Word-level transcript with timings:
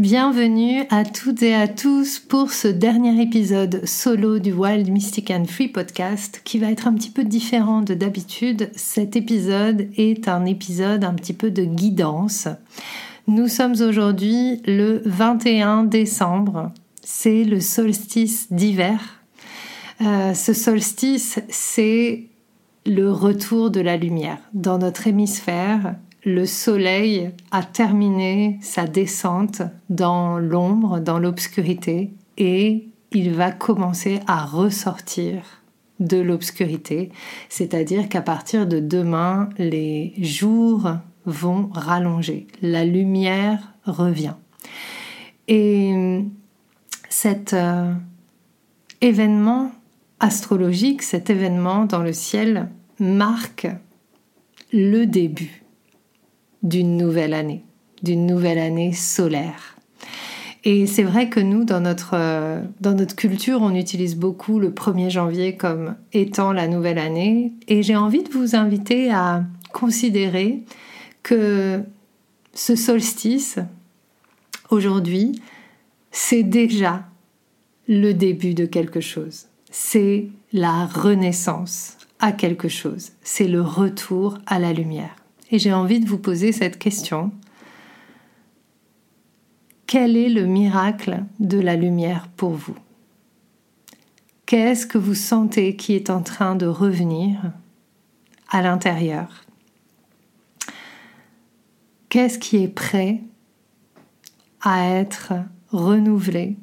Bienvenue 0.00 0.84
à 0.88 1.04
toutes 1.04 1.42
et 1.42 1.54
à 1.54 1.68
tous 1.68 2.20
pour 2.20 2.52
ce 2.52 2.68
dernier 2.68 3.20
épisode 3.20 3.84
solo 3.84 4.38
du 4.38 4.50
Wild 4.50 4.88
Mystic 4.88 5.30
and 5.30 5.44
Free 5.44 5.68
podcast 5.68 6.40
qui 6.42 6.58
va 6.58 6.70
être 6.70 6.88
un 6.88 6.94
petit 6.94 7.10
peu 7.10 7.22
différent 7.22 7.82
de 7.82 7.92
d'habitude. 7.92 8.70
Cet 8.74 9.14
épisode 9.14 9.88
est 9.98 10.26
un 10.26 10.46
épisode 10.46 11.04
un 11.04 11.12
petit 11.12 11.34
peu 11.34 11.50
de 11.50 11.64
guidance. 11.64 12.48
Nous 13.28 13.46
sommes 13.46 13.74
aujourd'hui 13.78 14.62
le 14.64 15.02
21 15.04 15.84
décembre. 15.84 16.72
C'est 17.02 17.44
le 17.44 17.60
solstice 17.60 18.50
d'hiver. 18.50 19.20
Euh, 20.00 20.32
ce 20.32 20.54
solstice, 20.54 21.40
c'est 21.50 22.24
le 22.86 23.12
retour 23.12 23.70
de 23.70 23.82
la 23.82 23.98
lumière 23.98 24.38
dans 24.54 24.78
notre 24.78 25.08
hémisphère 25.08 25.94
le 26.24 26.44
soleil 26.46 27.30
a 27.50 27.62
terminé 27.62 28.58
sa 28.62 28.86
descente 28.86 29.62
dans 29.88 30.38
l'ombre, 30.38 31.00
dans 31.00 31.18
l'obscurité, 31.18 32.10
et 32.36 32.88
il 33.12 33.32
va 33.32 33.50
commencer 33.50 34.20
à 34.26 34.44
ressortir 34.44 35.42
de 35.98 36.18
l'obscurité, 36.18 37.10
c'est-à-dire 37.48 38.08
qu'à 38.08 38.22
partir 38.22 38.66
de 38.66 38.80
demain, 38.80 39.50
les 39.58 40.14
jours 40.18 40.92
vont 41.26 41.68
rallonger, 41.74 42.46
la 42.62 42.84
lumière 42.84 43.74
revient. 43.84 44.34
Et 45.48 46.22
cet 47.08 47.52
euh, 47.52 47.92
événement 49.00 49.72
astrologique, 50.20 51.02
cet 51.02 51.28
événement 51.28 51.84
dans 51.84 52.02
le 52.02 52.12
ciel 52.12 52.70
marque 52.98 53.66
le 54.72 55.04
début 55.04 55.59
d'une 56.62 56.96
nouvelle 56.96 57.34
année, 57.34 57.64
d'une 58.02 58.26
nouvelle 58.26 58.58
année 58.58 58.92
solaire. 58.92 59.76
Et 60.64 60.86
c'est 60.86 61.02
vrai 61.02 61.30
que 61.30 61.40
nous, 61.40 61.64
dans 61.64 61.80
notre, 61.80 62.10
euh, 62.14 62.62
dans 62.80 62.92
notre 62.92 63.16
culture, 63.16 63.62
on 63.62 63.74
utilise 63.74 64.14
beaucoup 64.14 64.58
le 64.58 64.70
1er 64.70 65.08
janvier 65.08 65.56
comme 65.56 65.96
étant 66.12 66.52
la 66.52 66.68
nouvelle 66.68 66.98
année. 66.98 67.52
Et 67.66 67.82
j'ai 67.82 67.96
envie 67.96 68.22
de 68.22 68.30
vous 68.30 68.54
inviter 68.56 69.10
à 69.10 69.44
considérer 69.72 70.62
que 71.22 71.82
ce 72.52 72.76
solstice, 72.76 73.58
aujourd'hui, 74.68 75.40
c'est 76.10 76.42
déjà 76.42 77.04
le 77.88 78.12
début 78.12 78.54
de 78.54 78.66
quelque 78.66 79.00
chose. 79.00 79.46
C'est 79.70 80.28
la 80.52 80.84
renaissance 80.84 81.96
à 82.18 82.32
quelque 82.32 82.68
chose. 82.68 83.12
C'est 83.22 83.48
le 83.48 83.62
retour 83.62 84.38
à 84.46 84.58
la 84.58 84.72
lumière. 84.72 85.19
Et 85.50 85.58
j'ai 85.58 85.72
envie 85.72 86.00
de 86.00 86.08
vous 86.08 86.18
poser 86.18 86.52
cette 86.52 86.78
question. 86.78 87.32
Quel 89.86 90.16
est 90.16 90.28
le 90.28 90.46
miracle 90.46 91.24
de 91.40 91.58
la 91.58 91.74
lumière 91.74 92.28
pour 92.36 92.50
vous? 92.50 92.76
Qu'est-ce 94.46 94.86
que 94.86 94.98
vous 94.98 95.14
sentez 95.14 95.76
qui 95.76 95.94
est 95.94 96.10
en 96.10 96.22
train 96.22 96.54
de 96.54 96.66
revenir 96.66 97.52
à 98.48 98.62
l'intérieur? 98.62 99.44
Qu'est-ce 102.08 102.38
qui 102.38 102.62
est 102.62 102.68
prêt 102.68 103.20
à 104.60 104.88
être 104.88 105.32
renouvelé? 105.70 106.56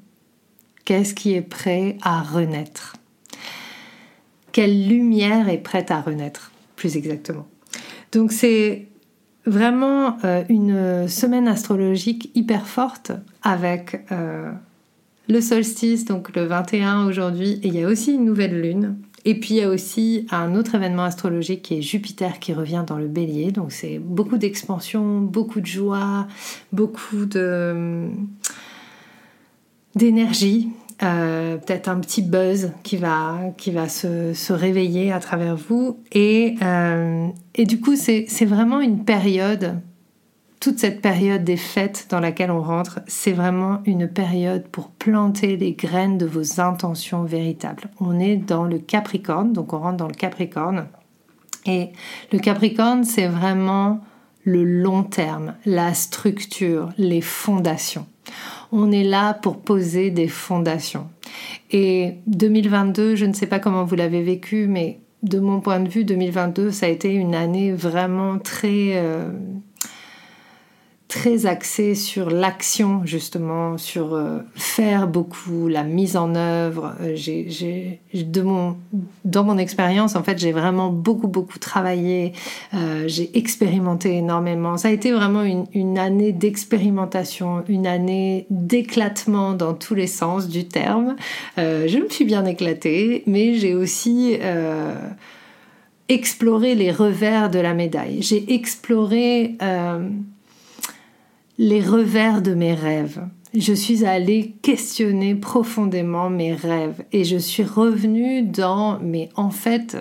Qu'est-ce 0.86 1.14
qui 1.14 1.34
est 1.34 1.42
prêt 1.42 1.98
à 2.02 2.22
renaître? 2.22 2.96
Quelle 4.54 4.88
lumière 4.88 5.50
est 5.50 5.58
prête 5.58 5.92
à 5.92 6.02
renaître, 6.02 6.52
plus 6.76 6.96
exactement? 6.96 7.48
Donc 8.12 8.32
c'est 8.32 8.88
vraiment 9.46 10.18
euh, 10.24 10.44
une 10.50 11.08
semaine 11.08 11.48
astrologique 11.48 12.32
hyper 12.36 12.68
forte 12.68 13.12
avec 13.44 14.06
euh, 14.12 14.52
le 15.30 15.42
solstice, 15.42 16.06
donc 16.06 16.36
le 16.36 16.46
21 16.46 17.08
aujourd'hui, 17.08 17.60
et 17.64 17.68
il 17.68 17.76
y 17.76 17.84
a 17.84 17.88
aussi 17.88 18.14
une 18.14 18.26
nouvelle 18.26 18.62
lune. 18.62 18.98
Et 19.26 19.38
puis 19.38 19.56
il 19.56 19.58
y 19.58 19.62
a 19.62 19.70
aussi 19.70 20.26
un 20.32 20.56
autre 20.56 20.76
événement 20.76 21.04
astrologique 21.04 21.64
qui 21.64 21.78
est 21.78 21.82
Jupiter 21.82 22.40
qui 22.40 22.54
revient 22.54 22.86
dans 22.88 22.98
le 22.98 23.08
bélier. 23.08 23.52
Donc 23.52 23.74
c'est 23.74 24.00
beaucoup 24.00 24.38
d'expansion, 24.38 25.20
beaucoup 25.20 25.60
de 25.60 25.66
joie, 25.66 26.28
beaucoup 26.72 27.26
de 27.26 28.08
d'énergie, 29.96 30.70
euh, 31.04 31.58
peut-être 31.58 31.90
un 31.90 32.00
petit 32.00 32.24
buzz 32.24 32.72
qui 32.82 32.98
va, 32.98 33.38
qui 33.58 33.70
va 33.70 33.88
se, 33.88 34.34
se 34.34 34.52
réveiller 34.52 35.12
à 35.12 35.20
travers 35.20 35.56
vous. 35.56 36.00
Et, 36.12 36.56
euh, 36.64 37.28
et 37.54 37.66
du 37.66 37.80
coup, 37.80 37.96
c'est 37.96 38.46
vraiment 38.46 38.80
une 38.80 39.06
période, 39.06 39.80
toute 40.60 40.80
cette 40.80 41.02
période 41.02 41.44
des 41.44 41.58
fêtes 41.58 42.08
dans 42.10 42.20
laquelle 42.20 42.50
on 42.50 42.62
rentre, 42.62 43.00
c'est 43.06 43.32
vraiment 43.32 43.82
une 43.86 44.08
période 44.08 44.68
pour 44.70 44.90
planter 44.90 45.56
les 45.56 45.74
graines 45.74 46.18
de 46.18 46.26
vos 46.26 46.60
intentions 46.60 47.24
véritables. 47.24 47.90
On 48.00 48.20
est 48.20 48.38
dans 48.38 48.64
le 48.64 48.80
Capricorne, 48.80 49.54
donc 49.54 49.74
on 49.74 49.80
rentre 49.80 49.98
dans 49.98 50.08
le 50.08 50.16
Capricorne. 50.16 50.88
Et 51.68 51.90
le 52.32 52.40
Capricorne, 52.40 53.04
c'est 53.04 53.28
vraiment 53.28 54.02
le 54.46 54.64
long 54.64 55.04
terme, 55.04 55.54
la 55.66 55.94
structure, 55.94 56.90
les 56.98 57.22
fondations 57.22 58.08
on 58.72 58.92
est 58.92 59.04
là 59.04 59.34
pour 59.34 59.58
poser 59.58 60.12
des 60.12 60.28
fondations. 60.28 61.08
Et 61.72 62.16
2022, 62.28 63.16
je 63.16 63.26
ne 63.26 63.34
sais 63.34 63.48
pas 63.48 63.60
comment 63.60 63.84
vous 63.84 63.96
l'avez 63.96 64.24
vécu, 64.24 64.68
mais 64.68 65.00
de 65.24 65.40
mon 65.40 65.60
point 65.60 65.80
de 65.80 65.90
vue, 65.90 66.04
2022, 66.04 66.72
ça 66.72 66.86
a 66.86 66.90
été 66.90 67.14
une 67.14 67.36
année 67.36 67.72
vraiment 67.72 68.40
très... 68.40 68.98
Euh, 68.98 69.32
très 71.18 71.48
axé 71.48 71.96
sur 71.96 72.30
l'action 72.30 73.02
justement, 73.04 73.80
sur 73.80 74.14
euh, 74.14 74.40
faire 74.56 75.08
beaucoup, 75.08 75.68
la 75.68 75.84
mise 75.84 76.16
en 76.16 76.36
œuvre. 76.36 76.94
Euh, 77.02 77.14
j'ai, 77.16 78.00
de 78.14 78.42
mon, 78.42 78.78
dans 79.26 79.44
mon 79.44 79.58
expérience, 79.58 80.16
en 80.16 80.22
fait, 80.22 80.38
j'ai 80.38 80.52
vraiment 80.52 80.90
beaucoup 80.90 81.28
beaucoup 81.28 81.58
travaillé. 81.58 82.34
Euh, 82.76 83.06
j'ai 83.08 83.36
expérimenté 83.36 84.16
énormément. 84.16 84.78
Ça 84.78 84.90
a 84.90 84.92
été 84.92 85.12
vraiment 85.12 85.44
une, 85.44 85.98
année 85.98 86.34
d'expérimentation, 86.34 87.64
une 87.68 87.88
année 87.88 88.46
d'éclatement 88.52 89.54
dans 89.54 89.74
tous 89.74 89.96
les 89.96 90.08
sens 90.08 90.48
du 90.48 90.68
terme. 90.68 91.16
je 91.58 91.98
me 91.98 92.10
suis 92.10 92.26
bien 92.26 92.46
éclatée, 92.46 93.24
mais 93.26 93.56
j'ai 93.56 93.74
aussi 93.74 94.38
exploré 96.10 96.76
les 96.76 96.92
revers 96.92 97.50
de 97.50 97.60
la 97.60 97.74
médaille. 97.74 98.22
J'ai 98.22 98.54
exploré 98.54 99.58
les 101.58 101.82
revers 101.82 102.42
de 102.42 102.54
mes 102.54 102.74
rêves. 102.74 103.22
Je 103.54 103.74
suis 103.74 104.06
allée 104.06 104.56
questionner 104.62 105.34
profondément 105.36 106.30
mes 106.30 106.54
rêves 106.54 107.04
et 107.12 107.24
je 107.24 107.38
suis 107.38 107.64
revenue 107.64 108.44
dans, 108.44 109.00
mais 109.00 109.30
en 109.36 109.50
fait, 109.50 109.98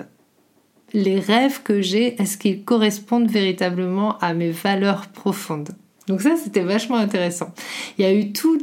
les 0.93 1.19
rêves 1.19 1.62
que 1.62 1.81
j'ai, 1.81 2.21
est-ce 2.21 2.37
qu'ils 2.37 2.65
correspondent 2.65 3.31
véritablement 3.31 4.19
à 4.19 4.34
mes 4.34 4.50
valeurs 4.50 5.06
profondes? 5.09 5.71
Donc 6.09 6.22
ça, 6.22 6.37
c'était 6.37 6.62
vachement 6.62 6.97
intéressant. 6.97 7.53
Il 7.99 8.05
y 8.05 8.09
a 8.09 8.12
eu 8.12 8.33
tout, 8.33 8.59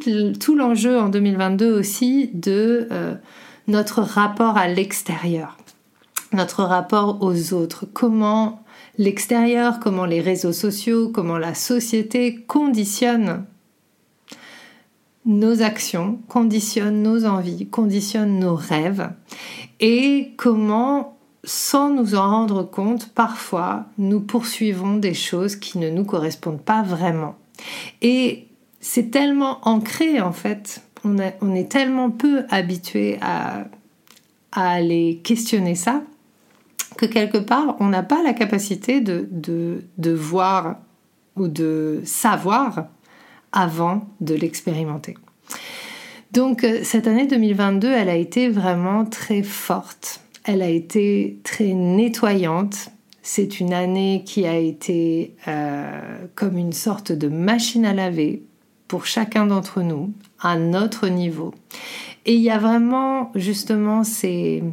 l'enjeu 0.56 0.98
en 1.00 1.10
2022 1.10 1.78
aussi 1.78 2.30
de 2.34 2.88
euh, 2.92 3.16
notre 3.68 4.02
rapport 4.02 4.58
à 4.58 4.68
l'extérieur, 4.68 5.58
notre 6.32 6.64
rapport 6.64 7.18
aux 7.22 7.54
autres, 7.54 7.86
comment 7.92 8.63
l'extérieur, 8.98 9.80
comment 9.80 10.06
les 10.06 10.22
réseaux 10.22 10.54
sociaux, 10.54 11.10
comment 11.14 11.38
la 11.38 11.54
société 11.54 12.36
conditionnent 12.48 13.46
nos 15.26 15.62
actions, 15.62 16.20
conditionnent 16.28 17.02
nos 17.02 17.26
envies, 17.26 17.68
conditionnent 17.68 18.40
nos 18.40 18.56
rêves 18.56 19.10
et 19.80 20.34
comment, 20.38 21.18
sans 21.44 21.90
nous 21.90 22.16
en 22.16 22.30
rendre 22.30 22.64
compte, 22.64 23.10
parfois 23.10 23.86
nous 23.98 24.20
poursuivons 24.20 24.98
des 24.98 25.14
choses 25.14 25.56
qui 25.56 25.78
ne 25.78 25.90
nous 25.90 26.04
correspondent 26.04 26.62
pas 26.62 26.84
vraiment. 26.84 27.36
Et 28.02 28.48
c'est 28.82 29.12
tellement 29.12 29.60
ancré 29.68 30.20
en 30.20 30.34
fait, 30.34 30.82
on, 31.06 31.18
est 31.18 31.70
tellement 31.72 32.10
peu 32.12 32.44
habitué 32.50 33.18
à, 33.22 33.66
à 34.52 34.72
aller 34.72 35.22
questionner 35.24 35.76
ça 35.76 36.02
que 36.98 37.06
quelque 37.06 37.38
part, 37.38 37.76
on 37.80 37.88
n'a 37.88 38.04
pas 38.04 38.22
la 38.24 38.34
capacité 38.34 39.02
de, 39.02 39.28
de, 39.32 40.12
voir 40.12 40.78
ou 41.36 41.48
de 41.48 42.02
savoir 42.04 42.88
avant 43.52 44.08
de 44.22 44.36
l'expérimenter. 44.36 45.16
Donc 46.32 46.64
euh, 46.64 46.80
cette 46.84 47.08
année 47.08 47.28
2022, 47.28 47.92
elle 47.92 48.10
a 48.10 48.16
été 48.16 48.50
vraiment 48.50 49.06
très 49.06 49.44
forte. 49.44 50.22
Elle 50.44 50.62
a 50.62 50.70
été 50.70 51.40
très 51.44 51.74
nettoyante. 51.74 52.90
C'est 53.22 53.60
une 53.60 53.74
année 53.74 54.24
qui 54.26 54.46
a 54.46 54.58
été 54.58 55.36
euh, 55.48 56.26
comme 56.36 56.58
une 56.58 56.74
sorte 56.74 57.12
de 57.12 57.30
machine 57.30 57.86
à 57.86 57.94
laver 57.94 58.44
pour 58.88 59.06
chacun 59.06 59.46
d'entre 59.46 59.82
nous, 59.82 60.12
à 60.40 60.58
notre 60.58 61.08
niveau. 61.08 61.54
Et 62.26 62.36
il 62.36 62.42
y 62.42 62.50
a 62.50 62.58
vraiment 62.58 63.32
justement 63.36 64.04
ces, 64.04 64.64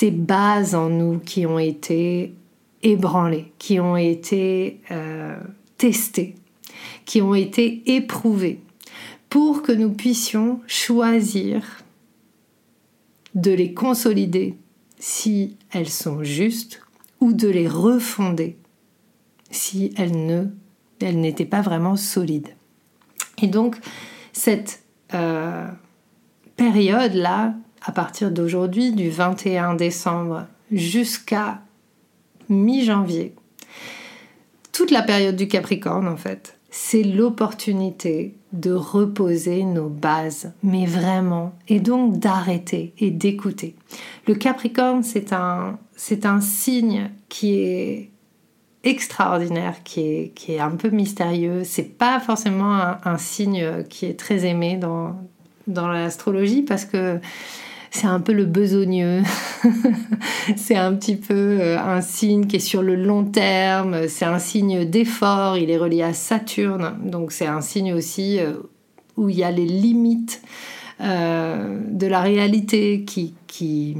ces 0.00 0.10
bases 0.10 0.74
en 0.74 0.88
nous 0.88 1.18
qui 1.18 1.44
ont 1.44 1.58
été 1.58 2.32
ébranlées, 2.82 3.52
qui 3.58 3.80
ont 3.80 3.98
été 3.98 4.80
euh, 4.90 5.38
testées, 5.76 6.36
qui 7.04 7.20
ont 7.20 7.34
été 7.34 7.82
éprouvées 7.84 8.62
pour 9.28 9.60
que 9.60 9.72
nous 9.72 9.90
puissions 9.90 10.62
choisir 10.66 11.84
de 13.34 13.50
les 13.50 13.74
consolider 13.74 14.56
si 14.98 15.58
elles 15.70 15.90
sont 15.90 16.24
justes 16.24 16.80
ou 17.20 17.34
de 17.34 17.48
les 17.48 17.68
refonder 17.68 18.56
si 19.50 19.92
elles 19.98 21.20
n'étaient 21.20 21.44
pas 21.44 21.60
vraiment 21.60 21.96
solides. 21.96 22.54
Et 23.42 23.48
donc 23.48 23.76
cette 24.32 24.82
euh, 25.12 25.68
période 26.56 27.12
là, 27.12 27.54
à 27.82 27.92
partir 27.92 28.30
d'aujourd'hui, 28.30 28.92
du 28.92 29.10
21 29.10 29.74
décembre 29.74 30.46
jusqu'à 30.70 31.60
mi-janvier, 32.48 33.34
toute 34.72 34.90
la 34.90 35.02
période 35.02 35.36
du 35.36 35.48
Capricorne 35.48 36.08
en 36.08 36.16
fait, 36.16 36.56
c'est 36.70 37.02
l'opportunité 37.02 38.34
de 38.52 38.72
reposer 38.72 39.64
nos 39.64 39.88
bases, 39.88 40.52
mais 40.62 40.86
vraiment, 40.86 41.52
et 41.68 41.80
donc 41.80 42.18
d'arrêter 42.18 42.92
et 42.98 43.10
d'écouter. 43.10 43.74
Le 44.26 44.34
Capricorne, 44.34 45.02
c'est 45.02 45.32
un, 45.32 45.78
un 46.24 46.40
signe 46.40 47.10
qui 47.28 47.60
est 47.60 48.10
extraordinaire, 48.84 49.82
qui 49.84 50.00
est, 50.00 50.32
qui 50.34 50.52
est 50.52 50.60
un 50.60 50.70
peu 50.70 50.90
mystérieux. 50.90 51.64
C'est 51.64 51.98
pas 51.98 52.18
forcément 52.20 52.78
un, 53.04 53.18
signe 53.18 53.84
qui 53.88 54.06
est 54.06 54.18
très 54.18 54.46
aimé 54.46 54.76
dans, 54.76 55.16
dans 55.66 55.88
l'astrologie 55.88 56.62
parce 56.62 56.84
que 56.84 57.18
c'est 57.90 58.06
un 58.06 58.20
peu 58.20 58.32
le 58.32 58.44
besogneux, 58.44 59.22
c'est 60.56 60.76
un 60.76 60.94
petit 60.94 61.16
peu 61.16 61.58
euh, 61.60 61.78
un 61.78 62.00
signe 62.00 62.46
qui 62.46 62.56
est 62.56 62.60
sur 62.60 62.82
le 62.82 62.94
long 62.94 63.24
terme, 63.24 64.08
c'est 64.08 64.24
un 64.24 64.38
signe 64.38 64.84
d'effort, 64.84 65.56
il 65.56 65.70
est 65.70 65.76
relié 65.76 66.02
à 66.02 66.12
Saturne, 66.12 66.98
donc 67.04 67.32
c'est 67.32 67.46
un 67.46 67.60
signe 67.60 67.92
aussi 67.92 68.38
euh, 68.38 68.54
où 69.16 69.28
il 69.28 69.36
y 69.36 69.44
a 69.44 69.50
les 69.50 69.66
limites 69.66 70.40
euh, 71.00 71.80
de 71.88 72.06
la 72.06 72.20
réalité 72.20 73.04
qui, 73.04 73.34
qui, 73.46 73.96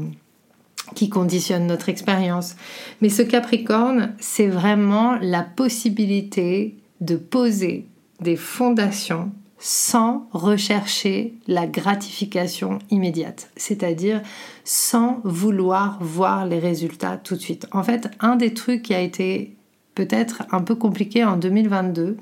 qui 0.95 1.09
conditionnent 1.09 1.67
notre 1.67 1.89
expérience. 1.89 2.57
Mais 3.01 3.09
ce 3.09 3.23
Capricorne, 3.23 4.15
c'est 4.21 4.49
vraiment 4.49 5.17
la 5.21 5.43
possibilité 5.43 6.77
de 7.01 7.17
poser 7.17 7.87
des 8.21 8.37
fondations 8.37 9.33
sans 9.61 10.27
rechercher 10.33 11.35
la 11.47 11.67
gratification 11.67 12.79
immédiate, 12.91 13.51
c'est-à-dire 13.57 14.23
sans 14.65 15.21
vouloir 15.23 15.99
voir 16.01 16.47
les 16.47 16.59
résultats 16.59 17.19
tout 17.19 17.37
de 17.37 17.41
suite. 17.41 17.67
En 17.71 17.83
fait, 17.83 18.11
un 18.21 18.37
des 18.37 18.55
trucs 18.55 18.83
qui 18.83 18.95
a 18.95 19.01
été 19.01 19.55
peut-être 19.95 20.43
un 20.51 20.63
peu 20.63 20.75
compliqué 20.75 21.25
en 21.25 21.37
2022, 21.37 22.17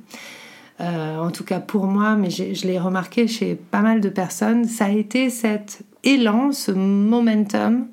euh, 0.80 1.18
en 1.18 1.30
tout 1.30 1.44
cas 1.44 1.60
pour 1.60 1.86
moi, 1.86 2.16
mais 2.16 2.30
je 2.30 2.66
l'ai 2.66 2.78
remarqué 2.78 3.28
chez 3.28 3.54
pas 3.54 3.82
mal 3.82 4.00
de 4.00 4.08
personnes, 4.08 4.64
ça 4.64 4.86
a 4.86 4.90
été 4.90 5.30
cet 5.30 5.80
élan, 6.02 6.50
ce 6.52 6.72
momentum 6.72 7.86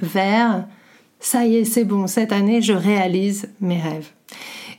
vers 0.00 0.66
ça 1.22 1.46
y 1.46 1.56
est, 1.56 1.64
c'est 1.64 1.84
bon, 1.84 2.08
cette 2.08 2.32
année, 2.32 2.60
je 2.60 2.72
réalise 2.72 3.48
mes 3.60 3.80
rêves. 3.80 4.10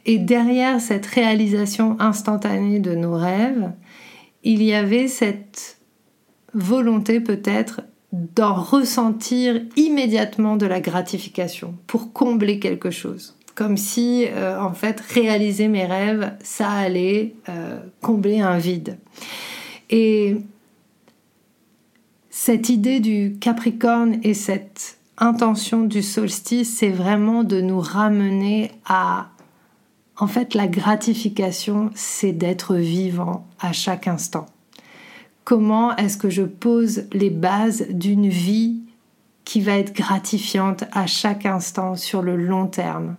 Et 0.06 0.18
derrière 0.18 0.82
cette 0.82 1.06
réalisation 1.06 1.96
instantanée 2.00 2.80
de 2.80 2.94
nos 2.94 3.16
rêves, 3.16 3.72
il 4.44 4.62
y 4.62 4.74
avait 4.74 5.08
cette 5.08 5.78
volonté 6.54 7.20
peut-être 7.20 7.82
d'en 8.12 8.54
ressentir 8.54 9.62
immédiatement 9.76 10.56
de 10.56 10.66
la 10.66 10.80
gratification 10.80 11.76
pour 11.88 12.14
combler 12.14 12.60
quelque 12.60 12.92
chose. 12.92 13.36
Comme 13.56 13.78
si, 13.78 14.26
euh, 14.28 14.60
en 14.60 14.74
fait, 14.74 15.00
réaliser 15.00 15.68
mes 15.68 15.86
rêves, 15.86 16.34
ça 16.44 16.70
allait 16.70 17.34
euh, 17.50 17.80
combler 18.02 18.40
un 18.42 18.58
vide. 18.58 18.98
Et 19.90 20.38
cette 22.30 22.70
idée 22.70 23.00
du 23.00 23.36
Capricorne 23.40 24.18
et 24.24 24.34
cette 24.34 24.98
intention 25.18 25.84
du 25.84 26.02
solstice, 26.02 26.78
c'est 26.78 26.90
vraiment 26.90 27.44
de 27.44 27.62
nous 27.62 27.80
ramener 27.80 28.72
à 28.86 29.30
en 30.18 30.28
fait, 30.28 30.54
la 30.54 30.68
gratification, 30.68 31.90
c'est 31.96 32.34
d'être 32.34 32.76
vivant 32.76 33.48
à 33.60 33.74
chaque 33.74 34.08
instant. 34.08 34.46
Comment 35.44 35.96
est-ce 35.96 36.18
que 36.18 36.30
je 36.30 36.44
pose 36.44 37.06
les 37.12 37.30
bases 37.30 37.88
d'une 37.90 38.30
vie 38.30 38.82
qui 39.44 39.60
va 39.62 39.78
être 39.78 39.94
gratifiante 39.94 40.86
à 40.92 41.08
chaque 41.08 41.46
instant 41.46 41.96
sur 41.96 42.22
le 42.22 42.38
long 42.38 42.68
terme? 42.68 43.16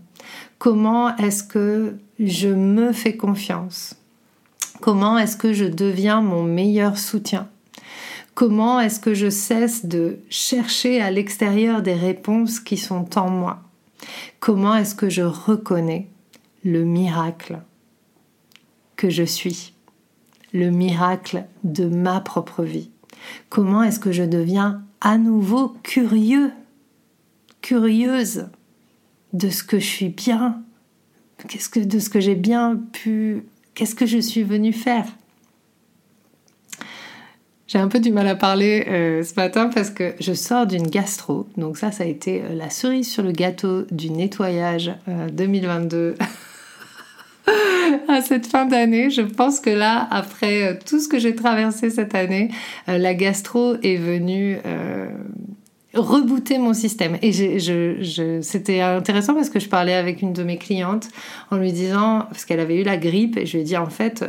Comment 0.58 1.14
est-ce 1.16 1.42
que 1.42 1.96
je 2.18 2.48
me 2.48 2.92
fais 2.92 3.16
confiance? 3.16 3.96
Comment 4.80 5.18
est-ce 5.18 5.36
que 5.36 5.52
je 5.52 5.64
deviens 5.64 6.20
mon 6.20 6.42
meilleur 6.42 6.96
soutien? 6.96 7.48
Comment 8.34 8.80
est-ce 8.80 9.00
que 9.00 9.14
je 9.14 9.30
cesse 9.30 9.84
de 9.84 10.18
chercher 10.30 11.00
à 11.00 11.10
l'extérieur 11.10 11.82
des 11.82 11.94
réponses 11.94 12.58
qui 12.58 12.76
sont 12.76 13.18
en 13.18 13.28
moi? 13.28 13.62
Comment 14.40 14.74
est-ce 14.74 14.94
que 14.94 15.08
je 15.08 15.22
reconnais? 15.22 16.08
Le 16.64 16.84
miracle 16.84 17.60
que 18.96 19.10
je 19.10 19.22
suis, 19.22 19.74
le 20.52 20.70
miracle 20.70 21.44
de 21.62 21.86
ma 21.86 22.20
propre 22.20 22.64
vie. 22.64 22.90
Comment 23.48 23.82
est-ce 23.82 24.00
que 24.00 24.12
je 24.12 24.22
deviens 24.22 24.82
à 25.00 25.18
nouveau 25.18 25.76
curieux, 25.82 26.52
curieuse 27.60 28.46
de 29.32 29.50
ce 29.50 29.62
que 29.62 29.78
je 29.78 29.86
suis 29.86 30.08
bien, 30.08 30.62
qu'est-ce 31.48 31.68
que 31.68 31.80
de 31.80 31.98
ce 31.98 32.08
que 32.08 32.20
j'ai 32.20 32.34
bien 32.34 32.80
pu, 32.92 33.44
qu'est-ce 33.74 33.94
que 33.94 34.06
je 34.06 34.18
suis 34.18 34.42
venue 34.42 34.72
faire? 34.72 35.06
J'ai 37.66 37.78
un 37.78 37.88
peu 37.88 37.98
du 37.98 38.12
mal 38.12 38.28
à 38.28 38.36
parler 38.36 38.86
euh, 38.88 39.22
ce 39.22 39.34
matin 39.34 39.68
parce 39.74 39.90
que 39.90 40.14
je 40.20 40.32
sors 40.32 40.66
d'une 40.66 40.86
gastro. 40.86 41.48
Donc 41.56 41.76
ça, 41.76 41.90
ça 41.90 42.04
a 42.04 42.06
été 42.06 42.42
euh, 42.42 42.54
la 42.54 42.70
cerise 42.70 43.10
sur 43.10 43.22
le 43.22 43.32
gâteau 43.32 43.82
du 43.90 44.10
nettoyage 44.10 44.92
2022. 45.32 46.14
À 48.08 48.20
cette 48.22 48.46
fin 48.46 48.66
d'année. 48.66 49.10
Je 49.10 49.22
pense 49.22 49.60
que 49.60 49.70
là, 49.70 50.06
après 50.10 50.62
euh, 50.62 50.74
tout 50.84 51.00
ce 51.00 51.08
que 51.08 51.18
j'ai 51.18 51.34
traversé 51.34 51.90
cette 51.90 52.14
année, 52.14 52.50
euh, 52.88 52.98
la 52.98 53.14
gastro 53.14 53.74
est 53.82 53.96
venue 53.96 54.58
euh, 54.66 55.08
rebooter 55.94 56.58
mon 56.58 56.74
système. 56.74 57.18
Et 57.22 57.32
c'était 58.42 58.80
intéressant 58.80 59.34
parce 59.34 59.50
que 59.50 59.60
je 59.60 59.68
parlais 59.68 59.94
avec 59.94 60.22
une 60.22 60.32
de 60.32 60.42
mes 60.42 60.58
clientes 60.58 61.08
en 61.50 61.56
lui 61.56 61.72
disant, 61.72 62.26
parce 62.30 62.44
qu'elle 62.44 62.60
avait 62.60 62.80
eu 62.80 62.84
la 62.84 62.96
grippe, 62.96 63.36
et 63.36 63.46
je 63.46 63.52
lui 63.56 63.60
ai 63.60 63.64
dit 63.64 63.76
en 63.76 63.90
fait, 63.90 64.24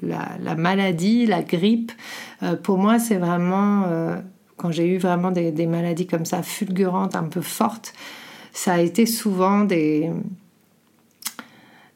la, 0.00 0.54
maladie, 0.56 1.26
la 1.26 1.42
grippe, 1.42 1.92
pour 2.62 2.78
moi, 2.78 2.98
c'est 2.98 3.18
vraiment, 3.18 3.84
quand 4.56 4.72
j'ai 4.72 4.86
eu 4.86 4.96
vraiment 4.96 5.30
des 5.30 5.66
maladies 5.66 6.06
comme 6.06 6.24
ça, 6.24 6.42
fulgurantes, 6.42 7.14
un 7.14 7.24
peu 7.24 7.42
fortes, 7.42 7.92
ça 8.54 8.72
a 8.74 8.80
été 8.80 9.04
souvent 9.04 9.64
des 9.64 10.10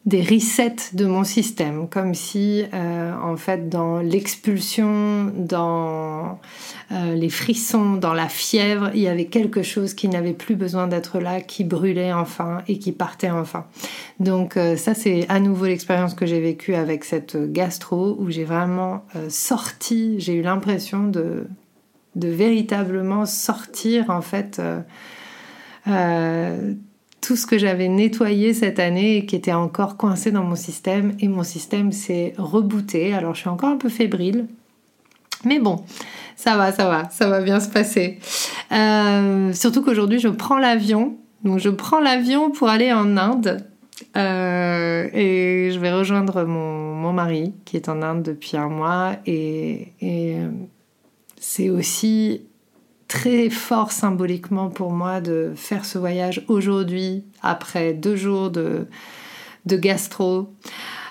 des 0.06 0.22
resets 0.22 0.76
de 0.92 1.04
mon 1.04 1.24
système, 1.24 1.88
comme 1.88 2.14
si 2.14 2.64
euh, 2.72 3.12
en 3.20 3.36
fait 3.36 3.68
dans 3.68 3.98
l'expulsion, 3.98 5.32
dans 5.36 6.38
euh, 6.92 7.14
les 7.16 7.28
frissons, 7.28 7.94
dans 7.94 8.14
la 8.14 8.28
fièvre, 8.28 8.90
il 8.94 9.00
y 9.00 9.08
avait 9.08 9.24
quelque 9.24 9.64
chose 9.64 9.94
qui 9.94 10.08
n'avait 10.08 10.32
plus 10.32 10.54
besoin 10.54 10.86
d'être 10.86 11.18
là, 11.18 11.40
qui 11.40 11.64
brûlait 11.64 12.12
enfin 12.12 12.62
et 12.68 12.78
qui 12.78 12.92
partait 12.92 13.30
enfin. 13.30 13.66
Donc 14.20 14.56
euh, 14.56 14.76
ça 14.76 14.94
c'est 14.94 15.26
à 15.28 15.40
nouveau 15.40 15.66
l'expérience 15.66 16.14
que 16.14 16.24
j'ai 16.24 16.40
vécue 16.40 16.76
avec 16.76 17.04
cette 17.04 17.36
gastro 17.52 18.16
où 18.20 18.30
j'ai 18.30 18.44
vraiment 18.44 19.04
sorti, 19.28 20.20
j'ai 20.20 20.34
eu 20.34 20.42
l'impression 20.42 21.02
de, 21.08 21.48
de 22.14 22.28
véritablement 22.28 23.26
sortir 23.26 24.08
en 24.10 24.22
fait 24.22 24.60
tout 27.26 27.34
ce 27.34 27.44
que 27.44 27.58
j'avais 27.58 27.88
nettoyé 27.88 28.54
cette 28.54 28.78
année 28.78 29.16
et 29.16 29.26
qui 29.26 29.34
était 29.34 29.52
encore 29.52 29.96
coincé 29.96 30.30
dans 30.30 30.44
mon 30.44 30.54
système. 30.54 31.16
Et 31.18 31.26
mon 31.26 31.42
système 31.42 31.90
s'est 31.90 32.34
rebooté. 32.38 33.14
Alors 33.14 33.34
je 33.34 33.40
suis 33.40 33.48
encore 33.48 33.68
un 33.68 33.78
peu 33.78 33.88
fébrile. 33.88 34.46
Mais 35.44 35.58
bon, 35.58 35.82
ça 36.36 36.56
va, 36.56 36.70
ça 36.70 36.88
va, 36.88 37.10
ça 37.10 37.28
va 37.28 37.40
bien 37.40 37.58
se 37.58 37.68
passer. 37.68 38.20
Euh, 38.70 39.52
surtout 39.52 39.82
qu'aujourd'hui, 39.82 40.20
je 40.20 40.28
prends 40.28 40.58
l'avion. 40.58 41.16
Donc 41.42 41.58
je 41.58 41.68
prends 41.68 41.98
l'avion 41.98 42.52
pour 42.52 42.68
aller 42.68 42.92
en 42.92 43.16
Inde. 43.16 43.66
Euh, 44.16 45.08
et 45.12 45.70
je 45.72 45.80
vais 45.80 45.92
rejoindre 45.92 46.44
mon, 46.44 47.12
mari 47.12 47.54
qui 47.64 47.76
est 47.76 47.88
en 47.88 48.02
Inde 48.02 48.22
depuis 48.22 48.56
un 48.56 48.68
mois 48.68 49.12
et, 49.26 49.92
et 50.00 50.36
c'est 51.40 51.70
aussi 51.70 52.42
très 53.08 53.50
fort 53.50 53.92
symboliquement 53.92 54.68
pour 54.68 54.92
moi 54.92 55.20
de 55.20 55.52
faire 55.54 55.84
ce 55.84 55.98
voyage 55.98 56.44
aujourd'hui 56.48 57.24
après 57.42 57.92
deux 57.92 58.16
jours 58.16 58.50
de, 58.50 58.86
de 59.66 59.76
gastro. 59.76 60.52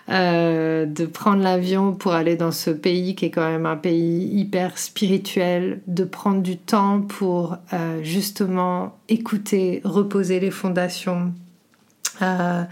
Euh, 0.08 0.86
de 0.86 1.08
prendre 1.08 1.42
l'avion 1.42 1.96
pour 1.96 2.14
aller 2.14 2.36
dans 2.36 2.52
ce 2.52 2.70
pays 2.70 3.16
qui 3.16 3.26
est 3.26 3.32
quand 3.32 3.50
même 3.50 3.66
un 3.66 3.76
pays 3.76 4.28
hyper 4.40 4.78
spirituel, 4.78 5.82
de 5.88 6.04
prendre 6.04 6.44
du 6.44 6.58
temps 6.58 7.02
pour 7.02 7.58
euh, 7.74 8.04
justement 8.04 9.00
écouter, 9.10 9.82
reposer 9.84 10.40
les 10.40 10.52
fondations, 10.52 11.34
euh, 12.22 12.64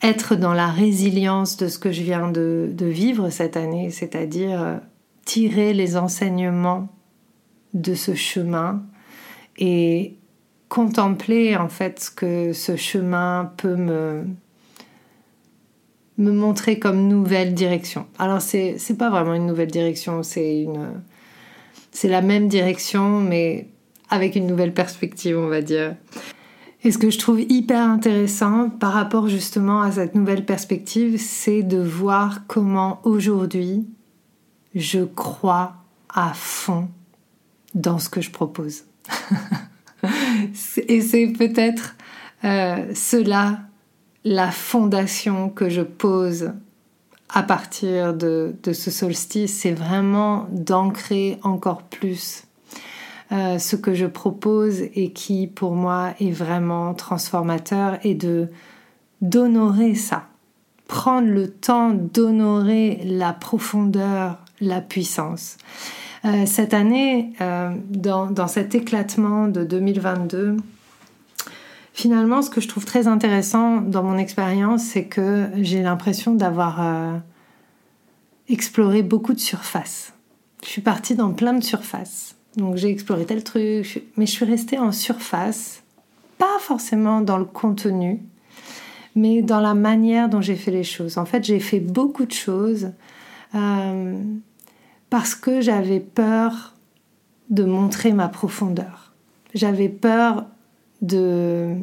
être 0.00 0.36
dans 0.36 0.54
la 0.54 0.68
résilience 0.68 1.58
de 1.58 1.68
ce 1.68 1.78
que 1.78 1.92
je 1.92 2.00
viens 2.00 2.30
de, 2.30 2.70
de 2.72 2.86
vivre 2.86 3.28
cette 3.28 3.58
année, 3.58 3.90
c'est-à-dire 3.90 4.80
tirer 5.26 5.74
les 5.74 5.98
enseignements 5.98 6.88
de 7.74 7.94
ce 7.94 8.14
chemin 8.14 8.82
et 9.58 10.16
contempler 10.68 11.56
en 11.56 11.68
fait 11.68 12.00
ce 12.00 12.10
que 12.10 12.52
ce 12.52 12.76
chemin 12.76 13.52
peut 13.56 13.76
me 13.76 14.24
me 16.18 16.32
montrer 16.32 16.78
comme 16.78 17.08
nouvelle 17.08 17.54
direction. 17.54 18.06
Alors 18.18 18.40
c'est 18.40 18.76
c'est 18.78 18.96
pas 18.96 19.10
vraiment 19.10 19.34
une 19.34 19.46
nouvelle 19.46 19.70
direction, 19.70 20.22
c'est 20.22 20.62
une 20.62 21.02
c'est 21.92 22.08
la 22.08 22.22
même 22.22 22.48
direction 22.48 23.20
mais 23.20 23.68
avec 24.10 24.36
une 24.36 24.46
nouvelle 24.46 24.74
perspective, 24.74 25.38
on 25.38 25.48
va 25.48 25.62
dire. 25.62 25.94
Et 26.82 26.90
ce 26.90 26.98
que 26.98 27.10
je 27.10 27.18
trouve 27.18 27.40
hyper 27.40 27.82
intéressant 27.82 28.70
par 28.70 28.92
rapport 28.92 29.28
justement 29.28 29.82
à 29.82 29.92
cette 29.92 30.14
nouvelle 30.14 30.46
perspective, 30.46 31.18
c'est 31.18 31.62
de 31.62 31.78
voir 31.78 32.46
comment 32.46 33.00
aujourd'hui 33.04 33.86
je 34.74 35.00
crois 35.00 35.74
à 36.14 36.32
fond 36.32 36.88
dans 37.74 37.98
ce 37.98 38.08
que 38.08 38.20
je 38.20 38.30
propose. 38.30 38.84
Et 40.88 41.00
c'est 41.00 41.26
peut-être 41.28 41.96
euh, 42.44 42.86
cela 42.94 43.60
la 44.24 44.50
fondation 44.50 45.48
que 45.48 45.68
je 45.68 45.82
pose 45.82 46.52
à 47.32 47.42
partir 47.42 48.12
de, 48.12 48.54
ce 48.64 48.90
solstice, 48.90 49.60
c'est 49.60 49.72
vraiment 49.72 50.46
d'ancrer 50.50 51.38
encore 51.42 51.82
plus 51.82 52.44
euh, 53.32 53.58
ce 53.58 53.76
que 53.76 53.94
je 53.94 54.06
propose 54.06 54.80
et 54.80 55.12
qui 55.12 55.46
pour 55.46 55.74
moi 55.74 56.12
est 56.18 56.32
vraiment 56.32 56.92
transformateur 56.94 57.98
et 58.04 58.14
de 58.14 58.48
d'honorer 59.22 59.94
ça, 59.94 60.24
prendre 60.88 61.28
le 61.28 61.48
temps 61.48 61.90
d'honorer 61.90 63.00
la 63.04 63.34
profondeur, 63.34 64.38
la 64.60 64.80
puissance. 64.80 65.58
Euh, 66.24 66.44
cette 66.44 66.74
année, 66.74 67.32
euh, 67.40 67.74
dans, 67.88 68.46
cet 68.46 68.74
éclatement 68.74 69.48
de 69.48 69.64
2022, 69.64 70.56
finalement, 71.94 72.42
ce 72.42 72.50
que 72.50 72.60
je 72.60 72.68
trouve 72.68 72.84
très 72.84 73.06
intéressant 73.06 73.80
dans 73.80 74.02
mon 74.02 74.18
expérience, 74.18 74.82
c'est 74.82 75.04
que 75.04 75.48
j'ai 75.56 75.82
l'impression 75.82 76.34
d'avoir 76.34 76.82
euh, 76.82 77.16
exploré 78.48 79.02
beaucoup 79.02 79.32
de 79.32 79.40
surfaces. 79.40 80.12
Je 80.62 80.68
suis 80.68 80.82
partie 80.82 81.14
dans 81.14 81.32
plein 81.32 81.54
de 81.54 81.64
surfaces. 81.64 82.36
Donc 82.56 82.76
j'ai 82.76 82.90
exploré 82.90 83.24
tel 83.24 83.42
truc, 83.42 84.04
mais 84.16 84.26
je 84.26 84.32
suis 84.32 84.44
restée 84.44 84.78
en 84.78 84.92
surface, 84.92 85.82
pas 86.36 86.58
forcément 86.58 87.22
dans 87.22 87.38
le 87.38 87.44
contenu, 87.46 88.20
mais 89.14 89.40
dans 89.40 89.60
la 89.60 89.72
manière 89.72 90.28
dont 90.28 90.42
j'ai 90.42 90.56
fait 90.56 90.72
les 90.72 90.84
choses. 90.84 91.16
En 91.16 91.24
fait, 91.24 91.44
j'ai 91.44 91.60
fait 91.60 91.80
beaucoup 91.80 92.26
de 92.26 92.32
choses 92.32 92.90
parce 95.10 95.34
que 95.34 95.60
j'avais 95.60 96.00
peur 96.00 96.74
de 97.50 97.64
montrer 97.64 98.12
ma 98.12 98.28
profondeur. 98.28 99.12
J'avais 99.54 99.88
peur 99.88 100.46
de, 101.02 101.74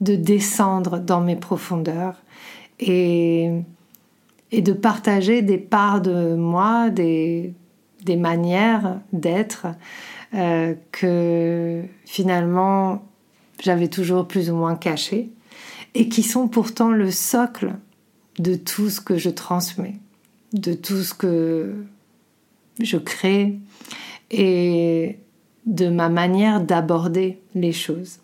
de 0.00 0.16
descendre 0.16 0.98
dans 0.98 1.20
mes 1.20 1.36
profondeurs 1.36 2.16
et, 2.80 3.52
de 4.52 4.72
partager 4.72 5.42
des 5.42 5.58
parts 5.58 6.00
de 6.00 6.34
moi, 6.34 6.90
des, 6.90 7.54
des 8.04 8.16
manières 8.16 9.00
d'être 9.12 9.68
euh, 10.34 10.74
que 10.90 11.82
finalement 12.04 13.04
j'avais 13.60 13.88
toujours 13.88 14.26
plus 14.26 14.50
ou 14.50 14.56
moins 14.56 14.74
cachées 14.74 15.30
et 15.94 16.08
qui 16.08 16.22
sont 16.22 16.48
pourtant 16.48 16.90
le 16.90 17.10
socle 17.10 17.74
de 18.38 18.54
tout 18.54 18.90
ce 18.90 19.00
que 19.00 19.18
je 19.18 19.30
transmets, 19.30 19.96
de 20.52 20.72
tout 20.72 21.02
ce 21.02 21.14
que 21.14 21.74
je 22.82 22.96
crée 22.96 23.58
et 24.30 25.18
de 25.66 25.88
ma 25.88 26.08
manière 26.08 26.60
d'aborder 26.60 27.38
les 27.54 27.72
choses. 27.72 28.18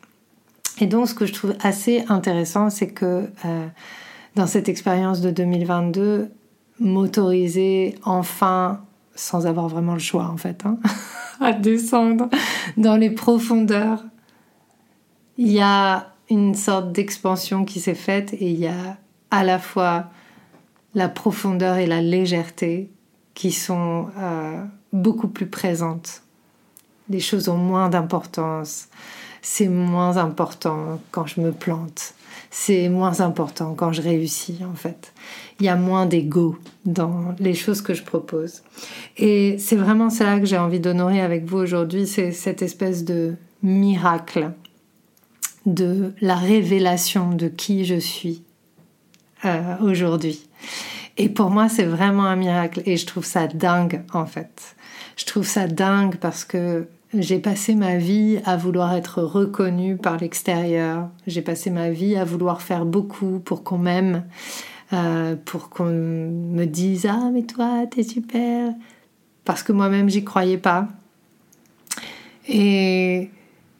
Et 0.81 0.87
donc 0.87 1.09
ce 1.09 1.15
que 1.15 1.27
je 1.27 1.33
trouve 1.33 1.55
assez 1.63 2.05
intéressant, 2.09 2.71
c'est 2.71 2.89
que 2.89 3.31
euh, 3.45 3.67
dans 4.35 4.47
cette 4.47 4.69
expérience 4.69 5.21
de 5.21 5.31
2022, 5.31 6.31
m'autoriser 6.81 7.95
enfin, 8.05 8.83
sans 9.15 9.47
avoir 9.47 9.69
vraiment 9.69 9.95
le 9.95 9.99
choix 9.99 10.27
en 10.27 10.37
fait, 10.37 10.65
hein, 10.67 10.79
à 11.41 11.53
descendre 11.53 12.29
dans 12.77 12.97
les 12.97 13.11
profondeurs, 13.11 14.05
il 15.39 15.51
y 15.51 15.61
a 15.61 16.13
une 16.29 16.55
sorte 16.55 16.93
d'expansion 16.93 17.65
qui 17.65 17.81
s'est 17.81 17.95
faite 17.95 18.35
et 18.35 18.51
il 18.51 18.59
y 18.59 18.67
a 18.67 18.99
à 19.31 19.45
la 19.45 19.59
fois 19.59 20.11
la 20.95 21.09
profondeur 21.09 21.77
et 21.77 21.87
la 21.87 22.01
légèreté 22.01 22.91
qui 23.37 23.53
sont 23.53 24.09
euh, 24.19 24.65
beaucoup 24.95 25.29
plus 25.29 25.47
présentes. 25.47 26.23
Les 27.11 27.21
choses 27.21 27.49
ont 27.49 27.59
moins 27.59 27.91
d'importance. 27.91 28.89
C'est 29.43 29.69
moins 29.69 30.17
important 30.17 30.99
quand 31.13 31.27
je 31.27 31.43
me 31.43 31.53
plante. 31.53 32.15
C'est 32.51 32.89
moins 32.89 33.21
important 33.21 33.75
quand 33.75 33.93
je 33.93 34.01
réussis, 34.01 34.61
en 34.65 34.75
fait. 34.75 35.13
Il 35.61 35.67
y 35.67 35.69
a 35.69 35.77
moins 35.77 36.07
d'ego 36.07 36.57
dans 36.87 37.35
les 37.39 37.53
choses 37.53 37.83
que 37.83 37.93
je 37.93 38.03
propose. 38.03 38.63
Et 39.19 39.59
c'est 39.59 39.77
vraiment 39.77 40.09
cela 40.09 40.41
que 40.41 40.47
j'ai 40.47 40.59
envie 40.59 40.81
d'honorer 40.81 41.21
avec 41.21 41.45
vous 41.45 41.59
aujourd'hui, 41.59 42.07
c'est 42.07 42.33
cette 42.33 42.63
espèce 42.63 43.05
de 43.05 43.37
miracle 43.63 44.53
de 45.67 46.15
la 46.23 46.37
révélation 46.37 47.33
de 47.33 47.49
qui 47.49 47.85
je 47.85 47.99
suis 47.99 48.43
euh, 49.45 49.77
aujourd'hui. 49.83 50.49
Et 51.19 51.29
pour 51.29 51.51
moi, 51.51 51.69
c'est 51.69 51.85
vraiment 51.85 52.25
un 52.25 52.37
miracle 52.37 52.83
et 52.85 52.97
je 52.97 53.07
trouve 53.07 53.25
ça 53.25 53.47
dingue 53.47 54.03
en 54.13 54.27
fait. 54.27 54.77
Je 55.17 55.25
trouve 55.25 55.47
ça 55.47 55.67
dingue 55.67 56.17
parce 56.17 56.45
que 56.45 56.87
j'ai 57.15 57.39
passé 57.39 57.75
ma 57.75 57.97
vie 57.97 58.39
à 58.45 58.57
vouloir 58.57 58.95
être 58.95 59.23
reconnue 59.23 59.97
par 59.97 60.19
l'extérieur. 60.19 61.09
J'ai 61.27 61.41
passé 61.41 61.71
ma 61.71 61.91
vie 61.91 62.17
à 62.17 62.25
vouloir 62.25 62.61
faire 62.61 62.85
beaucoup 62.85 63.39
pour 63.39 63.63
qu'on 63.63 63.79
m'aime, 63.79 64.25
euh, 64.93 65.37
pour 65.37 65.71
qu'on 65.71 65.87
me 65.87 66.65
dise 66.67 67.07
ah 67.07 67.31
mais 67.33 67.43
toi 67.43 67.87
t'es 67.91 68.03
super, 68.03 68.73
parce 69.45 69.63
que 69.63 69.73
moi-même 69.73 70.11
j'y 70.11 70.25
croyais 70.25 70.59
pas. 70.59 70.89
Et 72.49 73.31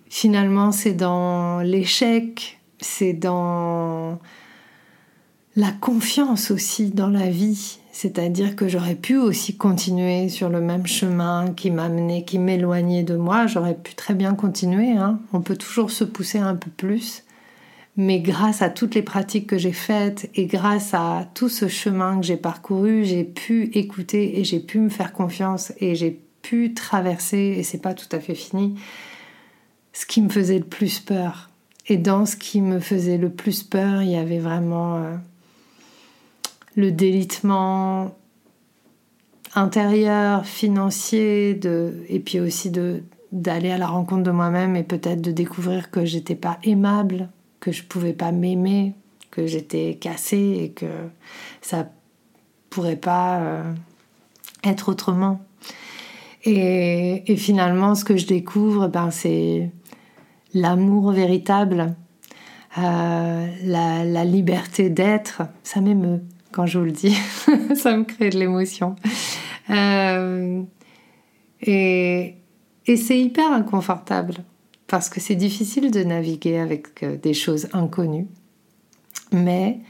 finalement 0.09 0.73
c'est 0.73 0.95
dans 0.95 1.61
l'échec, 1.61 2.59
c'est 2.81 3.13
dans 3.13 4.19
la 5.57 5.73
confiance 5.73 6.51
aussi 6.51 6.91
dans 6.91 7.09
la 7.09 7.31
vie, 7.31 7.79
c'est-à-dire 7.91 8.57
que 8.57 8.69
j'aurais 8.69 8.95
pu 8.95 9.17
aussi 9.17 9.57
continuer 9.57 10.29
sur 10.29 10.51
le 10.51 10.61
même 10.61 10.87
chemin 10.87 11.55
qui 11.57 11.71
m'amenait, 11.71 12.25
qui 12.25 12.39
m'éloignait 12.39 13.05
de 13.05 13.17
moi, 13.17 13.47
j'aurais 13.47 13.75
pu 13.75 13.95
très 13.95 14.13
bien 14.13 14.35
continuer, 14.35 14.93
hein. 14.93 15.19
on 15.33 15.41
peut 15.41 15.57
toujours 15.57 15.91
se 15.91 16.05
pousser 16.05 16.39
un 16.39 16.55
peu 16.55 16.71
plus, 16.71 17.25
mais 17.97 18.21
grâce 18.21 18.61
à 18.61 18.69
toutes 18.69 18.95
les 18.95 19.01
pratiques 19.01 19.47
que 19.47 19.57
j'ai 19.57 19.73
faites 19.73 20.29
et 20.35 20.45
grâce 20.45 20.93
à 20.93 21.27
tout 21.33 21.49
ce 21.49 21.69
chemin 21.69 22.21
que 22.21 22.27
j'ai 22.27 22.37
parcouru, 22.37 23.07
j'ai 23.07 23.25
pu 23.25 23.71
écouter 23.73 24.39
et 24.39 24.45
j'ai 24.45 24.61
pu 24.61 24.79
me 24.79 24.91
faire 24.91 25.15
confiance 25.15 25.73
et 25.81 25.95
j'ai 25.95 26.21
pu 26.43 26.75
traverser, 26.75 27.57
et 27.57 27.63
c'est 27.63 27.81
pas 27.81 27.95
tout 27.95 28.15
à 28.15 28.21
fait 28.21 28.35
fini, 28.35 28.75
ce 29.95 30.05
qui 30.05 30.21
me 30.21 30.29
faisait 30.29 30.59
le 30.59 30.67
plus 30.67 31.01
peur. 31.01 31.49
Et 31.89 31.97
dans 31.97 32.27
ce 32.27 32.37
qui 32.37 32.61
me 32.61 32.79
faisait 32.79 33.17
le 33.17 33.31
plus 33.31 33.63
peur, 33.63 34.03
il 34.03 34.11
y 34.11 34.17
avait 34.17 34.39
vraiment... 34.39 35.19
Le 36.77 36.93
délitement 36.93 38.15
intérieur, 39.55 40.45
financier, 40.47 41.59
et 42.09 42.21
puis 42.21 42.41
aussi 42.41 42.71
de 42.71 43.03
d'aller 43.33 43.71
à 43.71 43.79
la 43.79 43.89
rencontre 43.89 44.23
de 44.23 44.31
moi-même 44.31 44.77
et 44.77 44.85
peut-être 44.85 45.21
de 45.21 45.33
découvrir 45.33 45.91
que 45.91 46.05
j'étais 46.05 46.37
pas 46.37 46.59
aimable, 46.63 47.29
que 47.61 47.73
je 47.73 47.83
pouvais 47.83 48.13
pas 48.13 48.31
m'aimer, 48.31 48.95
que 49.31 49.47
j'étais 49.47 49.99
cassée 50.01 50.61
et 50.63 50.71
que 50.71 50.87
ça 51.61 51.89
pourrait 52.71 52.97
pas 52.97 53.41
euh, 53.41 53.73
être 54.65 54.89
autrement. 54.89 55.41
Et, 56.45 57.31
et, 57.31 57.37
finalement, 57.37 57.95
ce 57.97 58.05
que 58.05 58.17
je 58.17 58.27
découvre, 58.27 58.87
ben, 58.87 59.11
c'est 59.11 59.71
l'amour 60.55 61.11
véritable 61.11 61.97
euh, 62.79 63.47
la, 63.65 64.25
liberté 64.25 64.91
d'être. 64.91 65.43
Ça 65.63 65.81
m'émeut 65.81 66.23
quand 66.57 66.65
je 66.65 66.79
vous 66.79 66.87
le 66.87 66.93
dis, 66.93 67.15
ça 67.75 67.95
me 67.95 68.05
crée 68.05 68.31
de 68.31 68.39
l'émotion. 68.39 68.97
Euh, 69.69 70.63
et, 71.61 72.35
c'est 72.87 73.21
hyper 73.21 73.53
inconfortable 73.53 74.37
parce 74.87 75.11
que 75.11 75.21
c'est 75.21 75.35
difficile 75.35 75.91
de 75.91 76.03
naviguer 76.03 76.59
avec 76.59 77.03
euh, 77.03 77.19
des 77.19 77.35
choses 77.35 77.69
inconnues. 77.75 78.27
Mais 79.33 79.81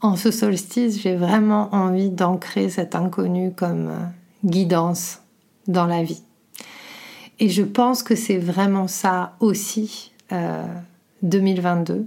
en 0.00 0.16
ce 0.16 0.30
solstice, 0.30 1.02
j'ai 1.02 1.16
vraiment 1.16 1.68
envie 1.74 2.08
d'ancrer 2.08 2.70
cet 2.70 2.94
inconnu 2.94 3.52
comme 3.52 3.90
guidance 4.42 5.20
dans 5.66 5.86
la 5.86 6.02
vie. 6.02 6.22
Et 7.40 7.50
je 7.50 7.62
pense 7.62 8.02
que 8.02 8.14
c'est 8.14 8.38
vraiment 8.38 8.88
ça 8.88 9.36
aussi 9.40 10.12
2022. 11.22 11.94
Euh, 11.94 12.02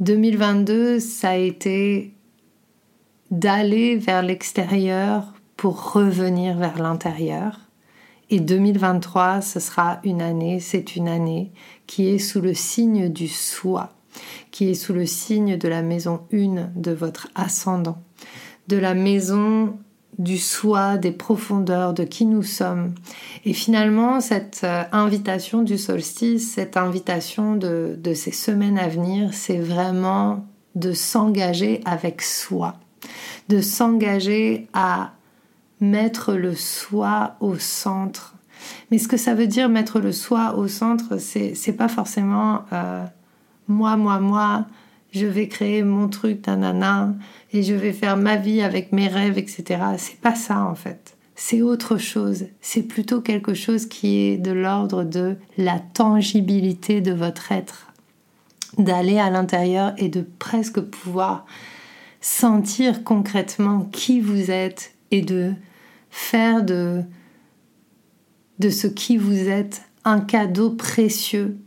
2022, 0.00 0.98
ça 0.98 1.30
a 1.30 1.36
été 1.36 2.14
d'aller 3.32 3.96
vers 3.96 4.22
l'extérieur 4.22 5.32
pour 5.56 5.92
revenir 5.94 6.56
vers 6.56 6.80
l'intérieur. 6.80 7.58
Et 8.30 8.38
2023, 8.38 9.40
ce 9.40 9.58
sera 9.58 9.98
une 10.04 10.22
année, 10.22 10.60
c'est 10.60 10.94
une 10.94 11.08
année 11.08 11.50
qui 11.86 12.08
est 12.08 12.18
sous 12.18 12.40
le 12.40 12.54
signe 12.54 13.08
du 13.08 13.26
soi, 13.26 13.92
qui 14.52 14.70
est 14.70 14.74
sous 14.74 14.92
le 14.92 15.06
signe 15.06 15.56
de 15.56 15.68
la 15.68 15.82
maison 15.82 16.20
1 16.32 16.70
de 16.76 16.92
votre 16.92 17.28
ascendant, 17.34 17.98
de 18.68 18.76
la 18.76 18.94
maison 18.94 19.76
du 20.18 20.38
soi, 20.38 20.98
des 20.98 21.10
profondeurs, 21.10 21.94
de 21.94 22.04
qui 22.04 22.26
nous 22.26 22.42
sommes. 22.42 22.94
Et 23.44 23.54
finalement, 23.54 24.20
cette 24.20 24.60
euh, 24.62 24.84
invitation 24.92 25.62
du 25.62 25.78
solstice, 25.78 26.52
cette 26.52 26.76
invitation 26.76 27.56
de, 27.56 27.98
ces 28.14 28.32
semaines 28.32 28.78
à 28.78 28.88
venir, 28.88 29.30
c'est 29.32 29.58
vraiment 29.58 30.44
de 30.74 30.92
s'engager 30.92 31.80
avec 31.84 32.22
soi, 32.22 32.74
de 33.48 33.60
s'engager 33.60 34.68
à 34.72 35.12
mettre 35.80 36.34
le 36.34 36.54
soi 36.54 37.36
au 37.40 37.56
centre. 37.56 38.34
Mais 38.90 38.98
ce 38.98 39.08
que 39.08 39.16
ça 39.16 39.34
veut 39.34 39.46
dire 39.46 39.68
mettre 39.68 39.98
le 39.98 40.12
soi 40.12 40.56
au 40.56 40.68
centre, 40.68 41.18
c'est 41.18 41.76
pas 41.76 41.88
forcément 41.88 42.62
euh, 42.72 43.04
moi, 43.68 43.96
moi, 43.96 44.20
moi, 44.20 44.66
je 45.12 45.26
vais 45.26 45.48
créer 45.48 45.82
mon 45.82 46.08
truc, 46.08 46.46
nanana, 46.46 47.14
et 47.52 47.62
je 47.62 47.74
vais 47.74 47.92
faire 47.92 48.16
ma 48.16 48.36
vie 48.36 48.62
avec 48.62 48.92
mes 48.92 49.08
rêves, 49.08 49.38
etc. 49.38 49.82
C'est 49.98 50.20
pas 50.20 50.34
ça 50.34 50.60
en 50.60 50.74
fait. 50.74 51.16
C'est 51.34 51.62
autre 51.62 51.98
chose. 51.98 52.46
C'est 52.60 52.82
plutôt 52.82 53.20
quelque 53.20 53.54
chose 53.54 53.86
qui 53.86 54.18
est 54.18 54.36
de 54.36 54.52
l'ordre 54.52 55.02
de 55.02 55.36
la 55.58 55.78
tangibilité 55.78 57.00
de 57.00 57.12
votre 57.12 57.52
être. 57.52 57.88
D'aller 58.78 59.18
à 59.18 59.28
l'intérieur 59.28 59.92
et 59.98 60.08
de 60.08 60.24
presque 60.38 60.80
pouvoir 60.80 61.44
sentir 62.22 63.04
concrètement 63.04 63.80
qui 63.92 64.20
vous 64.20 64.50
êtes 64.50 64.94
et 65.10 65.20
de 65.20 65.52
faire 66.08 66.62
de, 66.62 67.04
ce 68.62 68.86
qui 68.86 69.18
vous 69.18 69.48
êtes 69.48 69.82
un 70.04 70.20
cadeau 70.20 70.70
précieux 70.70 71.58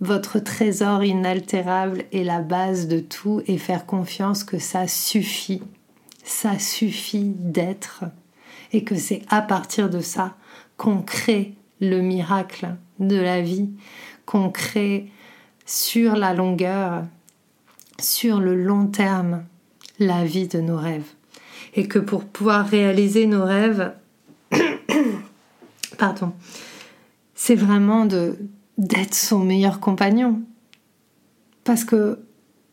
votre 0.00 0.38
trésor 0.38 1.04
inaltérable 1.04 2.04
est 2.12 2.24
la 2.24 2.40
base 2.40 2.88
de 2.88 3.00
tout 3.00 3.42
et 3.46 3.58
faire 3.58 3.84
confiance 3.84 4.44
que 4.44 4.58
ça 4.58 4.88
suffit. 4.88 5.62
Ça 6.24 6.58
suffit 6.58 7.34
d'être 7.36 8.04
et 8.72 8.82
que 8.82 8.94
c'est 8.94 9.22
à 9.28 9.42
partir 9.42 9.90
de 9.90 10.00
ça 10.00 10.36
qu'on 10.78 11.02
crée 11.02 11.54
le 11.80 12.00
miracle 12.00 12.76
de 12.98 13.16
la 13.16 13.42
vie, 13.42 13.68
qu'on 14.24 14.48
crée 14.48 15.10
sur 15.66 16.16
la 16.16 16.32
longueur, 16.32 17.04
sur 17.98 18.40
le 18.40 18.54
long 18.54 18.86
terme, 18.86 19.44
la 20.00 20.24
vie 20.24 20.48
de 20.48 20.60
nos 20.60 20.76
rêves. 20.76 21.06
Et 21.74 21.86
que 21.86 22.00
pour 22.00 22.24
pouvoir 22.24 22.66
réaliser 22.66 23.26
nos 23.26 23.44
rêves, 23.44 23.92
pardon, 25.98 26.32
c'est 27.36 27.54
vraiment 27.54 28.06
d'être 28.06 29.14
son 29.14 29.38
meilleur 29.40 29.78
compagnon. 29.78 30.42
Parce 31.62 31.84
que, 31.84 32.18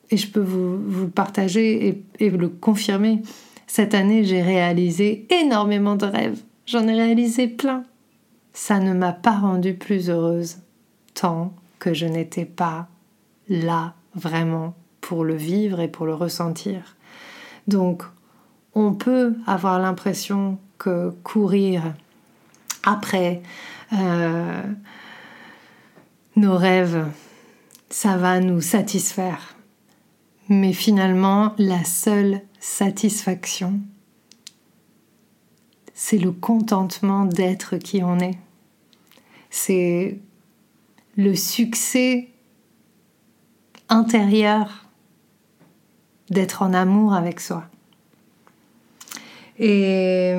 et 0.10 0.18
je 0.18 0.28
peux 0.32 0.42
vous, 0.42 0.82
vous 0.82 1.10
partager 1.10 1.88
et, 1.88 2.04
et 2.20 2.30
le 2.32 2.48
confirmer, 2.50 3.22
cette 3.68 3.94
année 3.94 4.24
j'ai 4.24 4.42
réalisé 4.42 5.28
énormément 5.30 5.96
de 5.96 6.06
rêves. 6.06 6.42
J'en 6.66 6.88
ai 6.88 6.94
réalisé 6.94 7.48
plein. 7.48 7.84
Ça 8.54 8.80
ne 8.80 8.94
m'a 8.94 9.12
pas 9.12 9.38
rendue 9.38 9.76
plus 9.76 10.10
heureuse 10.10 10.58
tant 11.14 11.54
que 11.80 11.94
je 11.94 12.06
n'étais 12.06 12.46
pas 12.46 12.88
là 13.50 13.94
vraiment 14.16 14.74
pour 15.02 15.24
le 15.24 15.36
vivre 15.36 15.80
et 15.80 15.88
pour 15.88 16.06
le 16.06 16.14
ressentir. 16.14 16.97
Donc, 17.68 18.04
on 18.74 18.94
peut 18.94 19.36
avoir 19.46 19.80
l'impression 19.80 20.60
que 20.78 21.10
courir 21.24 21.94
après 22.84 23.42
euh, 23.94 24.64
nos 26.36 26.56
rêves, 26.56 27.08
ça 27.90 28.18
va 28.18 28.40
nous 28.40 28.62
satisfaire. 28.62 29.56
Mais 30.50 30.74
finalement, 30.74 31.54
la 31.58 31.84
seule 31.84 32.42
satisfaction, 32.60 33.80
c'est 35.94 36.18
le 36.18 36.32
contentement 36.32 37.26
d'être 37.26 37.78
qui 37.78 38.04
on 38.04 38.20
est. 38.20 38.38
C'est 39.50 40.20
le 41.18 41.36
succès 41.36 42.30
intérieur 43.90 44.87
d'être 46.30 46.62
en 46.62 46.74
amour 46.74 47.14
avec 47.14 47.40
soi. 47.40 47.66
Et 49.60 50.34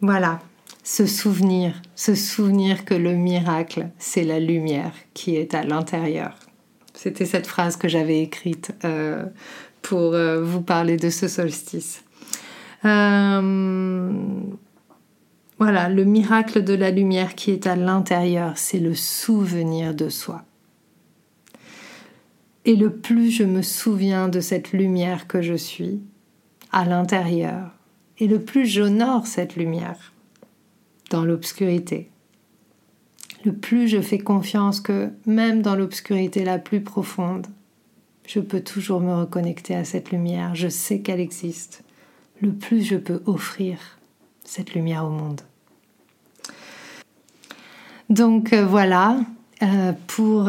voilà, 0.00 0.40
se 0.84 1.06
souvenir, 1.06 1.80
se 1.94 2.14
souvenir 2.14 2.84
que 2.84 2.94
le 2.94 3.14
miracle, 3.14 3.88
c'est 3.98 4.22
la 4.22 4.38
lumière 4.38 4.92
qui 5.14 5.36
est 5.36 5.54
à 5.54 5.62
l'intérieur. 5.62 6.36
C'était 6.92 7.24
cette 7.24 7.46
phrase 7.46 7.76
que 7.76 7.88
j'avais 7.88 8.20
écrite 8.20 8.72
euh, 8.84 9.24
pour 9.82 10.14
euh, 10.14 10.42
vous 10.42 10.60
parler 10.60 10.96
de 10.96 11.10
ce 11.10 11.26
solstice. 11.26 12.04
Euh, 12.84 14.12
voilà, 15.58 15.88
le 15.88 16.04
miracle 16.04 16.62
de 16.62 16.74
la 16.74 16.90
lumière 16.90 17.34
qui 17.34 17.50
est 17.50 17.66
à 17.66 17.76
l'intérieur, 17.76 18.52
c'est 18.56 18.78
le 18.78 18.94
souvenir 18.94 19.94
de 19.94 20.08
soi. 20.08 20.42
Et 22.64 22.76
le 22.76 22.90
plus 22.90 23.30
je 23.30 23.44
me 23.44 23.62
souviens 23.62 24.28
de 24.28 24.40
cette 24.40 24.72
lumière 24.72 25.26
que 25.26 25.42
je 25.42 25.54
suis 25.54 26.00
à 26.72 26.84
l'intérieur, 26.84 27.70
et 28.18 28.26
le 28.26 28.40
plus 28.40 28.66
j'honore 28.66 29.26
cette 29.26 29.56
lumière, 29.56 30.12
dans 31.10 31.24
l'obscurité. 31.24 32.10
Le 33.44 33.52
plus 33.52 33.88
je 33.88 34.00
fais 34.00 34.18
confiance 34.18 34.80
que 34.80 35.10
même 35.26 35.60
dans 35.60 35.76
l'obscurité 35.76 36.44
la 36.44 36.58
plus 36.58 36.80
profonde, 36.80 37.46
je 38.26 38.40
peux 38.40 38.60
toujours 38.60 39.00
me 39.00 39.14
reconnecter 39.14 39.74
à 39.74 39.84
cette 39.84 40.10
lumière, 40.10 40.54
je 40.54 40.68
sais 40.68 41.00
qu'elle 41.00 41.20
existe, 41.20 41.84
le 42.40 42.52
plus 42.52 42.82
je 42.82 42.96
peux 42.96 43.22
offrir 43.26 43.78
cette 44.44 44.74
lumière 44.74 45.04
au 45.04 45.10
monde. 45.10 45.42
Donc 48.10 48.52
euh, 48.52 48.64
voilà 48.64 49.18
euh, 49.62 49.92
pour 50.06 50.48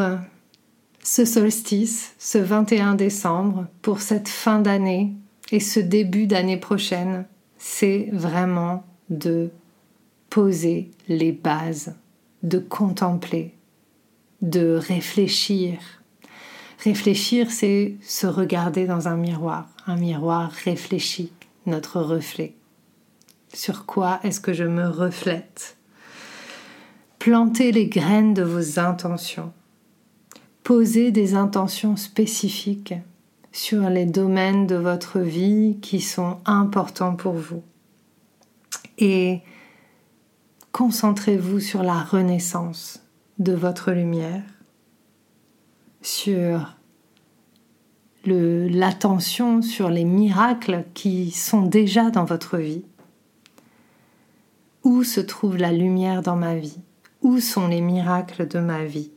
ce 1.06 1.24
solstice, 1.24 2.16
ce 2.18 2.36
21 2.36 2.96
décembre, 2.96 3.68
pour 3.80 4.00
cette 4.00 4.28
fin 4.28 4.58
d'année 4.58 5.12
et 5.52 5.60
ce 5.60 5.78
début 5.78 6.26
d'année 6.26 6.56
prochaine, 6.56 7.26
c'est 7.58 8.08
vraiment 8.12 8.84
de 9.08 9.50
poser 10.30 10.90
les 11.06 11.30
bases, 11.30 11.94
de 12.42 12.58
contempler, 12.58 13.54
de 14.42 14.74
réfléchir. 14.74 15.78
Réfléchir, 16.82 17.52
c'est 17.52 17.94
se 18.02 18.26
regarder 18.26 18.86
dans 18.86 19.06
un 19.06 19.16
miroir, 19.16 19.68
un 19.86 19.94
miroir 19.96 20.50
réfléchi, 20.50 21.32
notre 21.66 22.00
reflet. 22.00 22.54
Sur 23.54 23.86
quoi 23.86 24.18
est-ce 24.24 24.40
que 24.40 24.52
je 24.52 24.64
me 24.64 24.88
reflète? 24.88 25.76
Planter 27.20 27.70
les 27.70 27.86
graines 27.86 28.34
de 28.34 28.42
vos 28.42 28.80
intentions. 28.80 29.52
Poser 30.66 31.12
des 31.12 31.36
intentions 31.36 31.94
spécifiques 31.94 32.94
sur 33.52 33.88
les 33.88 34.04
domaines 34.04 34.66
de 34.66 34.74
votre 34.74 35.20
vie 35.20 35.78
qui 35.80 36.00
sont 36.00 36.38
importants 36.44 37.14
pour 37.14 37.34
vous. 37.34 37.62
Et 38.98 39.42
concentrez-vous 40.72 41.60
sur 41.60 41.84
la 41.84 42.02
renaissance 42.02 43.00
de 43.38 43.52
votre 43.52 43.92
lumière, 43.92 44.42
sur 46.02 46.74
l'attention 48.24 49.62
sur 49.62 49.88
les 49.88 50.04
miracles 50.04 50.84
qui 50.94 51.30
sont 51.30 51.62
déjà 51.62 52.10
dans 52.10 52.24
votre 52.24 52.58
vie. 52.58 52.82
Où 54.82 55.04
se 55.04 55.20
trouve 55.20 55.58
la 55.58 55.70
lumière 55.70 56.22
dans 56.22 56.34
ma 56.34 56.56
vie? 56.56 56.80
Où 57.22 57.38
sont 57.38 57.68
les 57.68 57.80
miracles 57.80 58.48
de 58.48 58.58
ma 58.58 58.84
vie? 58.84 59.12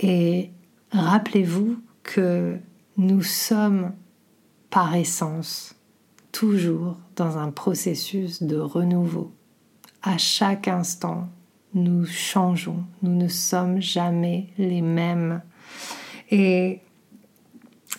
Et 0.00 0.50
rappelez-vous 0.92 1.78
que 2.02 2.58
nous 2.96 3.22
sommes 3.22 3.92
par 4.70 4.94
essence 4.94 5.74
toujours 6.32 6.96
dans 7.16 7.38
un 7.38 7.50
processus 7.50 8.42
de 8.42 8.56
renouveau. 8.56 9.32
À 10.02 10.18
chaque 10.18 10.68
instant, 10.68 11.28
nous 11.74 12.06
changeons, 12.06 12.84
nous 13.02 13.14
ne 13.14 13.28
sommes 13.28 13.80
jamais 13.80 14.48
les 14.58 14.82
mêmes. 14.82 15.42
Et 16.30 16.80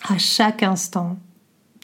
à 0.08 0.18
chaque 0.18 0.62
instant, 0.62 1.18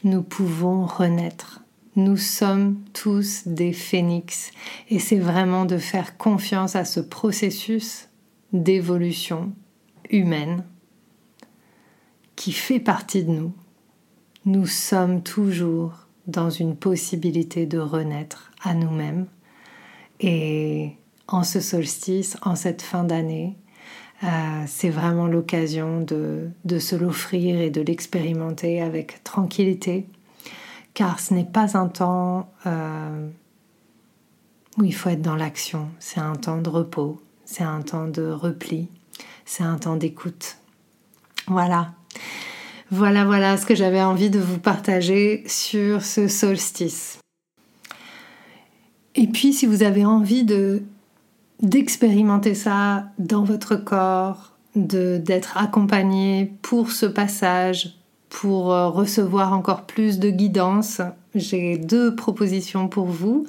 nous 0.04 0.22
pouvons 0.22 0.86
renaître. 0.86 1.62
Nous 1.96 2.16
sommes 2.16 2.78
tous 2.92 3.46
des 3.46 3.72
phénix 3.72 4.50
et 4.90 4.98
c'est 4.98 5.18
vraiment 5.18 5.64
de 5.64 5.78
faire 5.78 6.16
confiance 6.18 6.76
à 6.76 6.84
ce 6.84 7.00
processus 7.00 8.08
d'évolution 8.52 9.52
humaine 10.10 10.64
qui 12.34 12.52
fait 12.52 12.80
partie 12.80 13.24
de 13.24 13.30
nous. 13.30 13.52
Nous 14.44 14.66
sommes 14.66 15.22
toujours 15.22 16.06
dans 16.26 16.50
une 16.50 16.76
possibilité 16.76 17.66
de 17.66 17.78
renaître 17.78 18.52
à 18.62 18.74
nous-mêmes 18.74 19.26
et 20.20 20.92
en 21.28 21.42
ce 21.42 21.60
solstice, 21.60 22.36
en 22.42 22.54
cette 22.54 22.82
fin 22.82 23.04
d'année, 23.04 23.56
euh, 24.24 24.64
c'est 24.66 24.88
vraiment 24.88 25.26
l'occasion 25.26 26.00
de, 26.00 26.50
se 26.78 26.96
l'offrir 26.96 27.60
et 27.60 27.70
de 27.70 27.82
l'expérimenter 27.82 28.80
avec 28.80 29.22
tranquillité, 29.24 30.06
car 30.94 31.20
ce 31.20 31.34
n'est 31.34 31.44
pas 31.44 31.76
un 31.76 31.88
temps 31.88 32.50
euh, 32.64 33.28
où 34.78 34.84
il 34.84 34.94
faut 34.94 35.10
être 35.10 35.22
dans 35.22 35.36
l'action, 35.36 35.88
c'est 35.98 36.20
un 36.20 36.36
temps 36.36 36.62
de 36.62 36.70
repos, 36.70 37.20
c'est 37.44 37.64
un 37.64 37.82
temps 37.82 38.08
de 38.08 38.30
repli, 38.30 38.88
c'est 39.46 39.64
un 39.64 39.76
temps 39.76 39.96
d'écoute. 39.96 40.58
Voilà. 41.46 41.92
Voilà, 42.90 43.24
voilà 43.24 43.56
ce 43.56 43.64
que 43.64 43.74
j'avais 43.74 44.02
envie 44.02 44.30
de 44.30 44.38
vous 44.38 44.58
partager 44.58 45.42
sur 45.46 46.02
ce 46.02 46.28
solstice. 46.28 47.18
Et 49.14 49.26
puis, 49.26 49.54
si 49.54 49.64
vous 49.64 49.82
avez 49.82 50.04
envie 50.04 50.44
de 50.44 50.82
d'expérimenter 51.62 52.54
ça 52.54 53.06
dans 53.18 53.42
votre 53.42 53.76
corps, 53.76 54.52
de 54.74 55.16
d'être 55.16 55.56
accompagné 55.56 56.52
pour 56.60 56.92
ce 56.92 57.06
passage, 57.06 57.96
pour 58.28 58.72
euh, 58.72 58.88
recevoir 58.90 59.54
encore 59.54 59.86
plus 59.86 60.18
de 60.18 60.28
guidance, 60.28 61.00
j'ai 61.34 61.78
deux 61.78 62.14
propositions 62.14 62.88
pour 62.88 63.06
vous. 63.06 63.46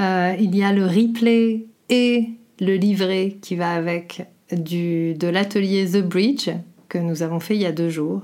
Euh, 0.00 0.34
il 0.40 0.56
y 0.56 0.64
a 0.64 0.72
le 0.72 0.84
replay 0.84 1.66
et 1.88 2.30
le 2.60 2.74
livret 2.74 3.38
qui 3.40 3.54
va 3.54 3.72
avec 3.72 4.26
de 4.50 5.26
l'atelier 5.26 5.86
The 5.90 6.02
Bridge 6.02 6.50
que 6.88 6.98
nous 6.98 7.22
avons 7.22 7.40
fait 7.40 7.56
il 7.56 7.62
y 7.62 7.66
a 7.66 7.72
deux 7.72 7.90
jours, 7.90 8.22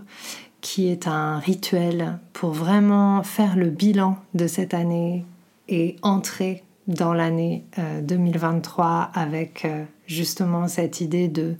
qui 0.60 0.88
est 0.88 1.08
un 1.08 1.38
rituel 1.38 2.18
pour 2.32 2.50
vraiment 2.50 3.22
faire 3.24 3.56
le 3.56 3.68
bilan 3.68 4.16
de 4.34 4.46
cette 4.46 4.74
année 4.74 5.24
et 5.68 5.96
entrer 6.02 6.62
dans 6.86 7.12
l'année 7.12 7.64
2023 8.02 8.86
euh, 9.16 9.20
avec 9.20 9.64
euh, 9.64 9.84
justement 10.06 10.68
cette 10.68 11.00
idée 11.00 11.28
de 11.28 11.54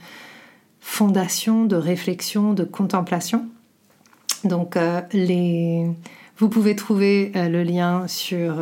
fondation, 0.81 1.65
de 1.65 1.77
réflexion, 1.77 2.53
de 2.53 2.65
contemplation. 2.65 3.49
Donc 4.45 4.77
euh, 4.77 5.01
les... 5.13 5.87
vous 6.37 6.49
pouvez 6.49 6.77
trouver 6.77 7.33
le 7.35 7.63
lien 7.63 8.07
sur 8.09 8.57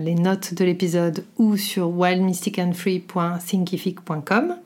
les 0.00 0.14
notes 0.14 0.54
de 0.54 0.64
l'épisode 0.64 1.24
ou 1.36 1.56
sur 1.56 1.90
wildmysticandfree.thinkific.com. 1.90 4.56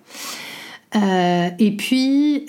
et 1.58 1.76
puis 1.76 2.46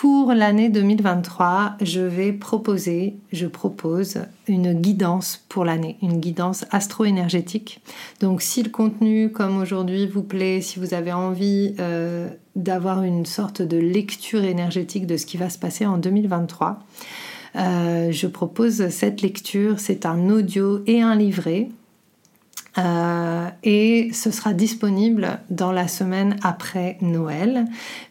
pour 0.00 0.32
l'année 0.32 0.70
2023, 0.70 1.74
je 1.82 2.00
vais 2.00 2.32
proposer, 2.32 3.16
je 3.32 3.46
propose 3.46 4.22
une 4.48 4.72
guidance 4.72 5.44
pour 5.50 5.66
l'année, 5.66 5.98
une 6.00 6.20
guidance 6.20 6.64
astro-énergétique. 6.70 7.82
Donc 8.20 8.40
si 8.40 8.62
le 8.62 8.70
contenu 8.70 9.30
comme 9.30 9.60
aujourd'hui 9.60 10.06
vous 10.06 10.22
plaît, 10.22 10.62
si 10.62 10.78
vous 10.78 10.94
avez 10.94 11.12
envie 11.12 11.74
euh, 11.80 12.30
d'avoir 12.56 13.02
une 13.02 13.26
sorte 13.26 13.60
de 13.60 13.76
lecture 13.76 14.42
énergétique 14.42 15.06
de 15.06 15.18
ce 15.18 15.26
qui 15.26 15.36
va 15.36 15.50
se 15.50 15.58
passer 15.58 15.84
en 15.84 15.98
2023, 15.98 16.78
euh, 17.56 18.12
je 18.12 18.26
propose 18.26 18.88
cette 18.88 19.22
lecture. 19.22 19.80
C'est 19.80 20.06
un 20.06 20.28
audio 20.30 20.82
et 20.86 21.02
un 21.02 21.14
livret 21.14 21.68
euh, 22.78 23.48
et 23.64 24.10
ce 24.12 24.30
sera 24.30 24.52
disponible 24.52 25.40
dans 25.50 25.72
la 25.72 25.88
semaine 25.88 26.36
après 26.42 26.98
Noël. 27.00 27.64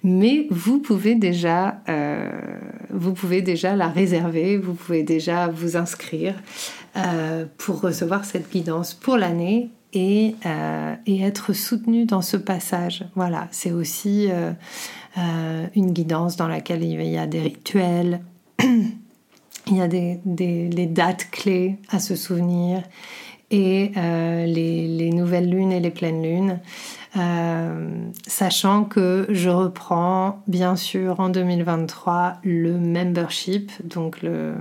Mais 0.03 0.47
vous 0.51 0.79
pouvez 0.79 1.15
déjà, 1.15 1.81
euh, 1.87 2.29
vous 2.89 3.13
pouvez 3.13 3.41
déjà 3.41 3.75
la 3.75 3.87
réserver, 3.87 4.57
vous 4.57 4.73
pouvez 4.73 5.03
déjà 5.03 5.47
vous 5.47 5.77
inscrire 5.77 6.35
pour 7.57 7.79
recevoir 7.79 8.25
cette 8.25 8.51
guidance 8.51 8.93
pour 8.93 9.15
l'année 9.15 9.69
et, 9.93 10.35
être 11.07 11.53
soutenu 11.53 12.05
dans 12.05 12.21
ce 12.21 12.35
passage. 12.35 13.05
Voilà, 13.15 13.47
c'est 13.51 13.71
aussi 13.71 14.27
une 15.15 15.91
guidance 15.93 16.35
dans 16.35 16.49
laquelle 16.49 16.83
il 16.83 17.01
y 17.01 17.17
a 17.17 17.27
des 17.27 17.39
rituels, 17.39 18.19
il 19.69 19.77
y 19.77 19.81
a 19.81 19.87
des, 19.87 20.85
dates 20.87 21.29
clés 21.31 21.77
à 21.89 21.99
se 21.99 22.15
souvenir 22.15 22.83
et 23.51 23.91
euh, 23.97 24.45
les, 24.45 25.11
nouvelles 25.11 25.49
lunes 25.49 25.71
et 25.71 25.79
les 25.79 25.89
pleines 25.89 26.21
lunes, 26.21 26.59
euh, 27.17 27.89
sachant 28.27 28.83
que 28.83 29.25
je 29.29 29.49
reprends 29.49 30.43
bien 30.47 30.75
sûr 30.75 31.19
en 31.19 31.29
2023 31.29 32.37
le 32.43 32.77
membership, 32.77 33.71
donc 33.83 34.21
le, 34.21 34.53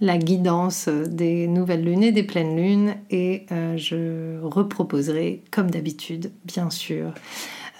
la 0.00 0.16
guidance 0.16 0.88
des 0.88 1.46
nouvelles 1.46 1.84
lunes 1.84 2.02
et 2.02 2.12
des 2.12 2.22
pleines 2.22 2.56
lunes, 2.56 2.94
et 3.10 3.44
euh, 3.52 3.76
je 3.76 4.40
reproposerai 4.42 5.42
comme 5.50 5.70
d'habitude, 5.70 6.32
bien 6.44 6.70
sûr, 6.70 7.12